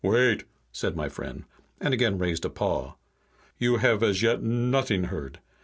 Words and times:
"Wait!" 0.03 0.45
said 0.71 0.95
my 0.95 1.07
friend, 1.07 1.43
and 1.79 1.93
again 1.93 2.17
raised 2.17 2.43
a 2.43 2.49
paw. 2.49 2.95
"You 3.59 3.77
have 3.77 4.01
as 4.01 4.23
yet 4.23 4.41
not'ing 4.41 5.03
heard. 5.09 5.37